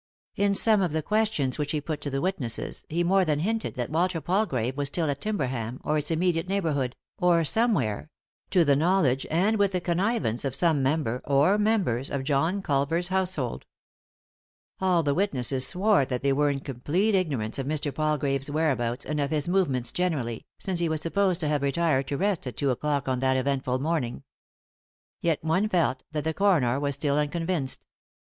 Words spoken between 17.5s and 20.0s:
of Mr. Palgrave's whereabouts and of bis movements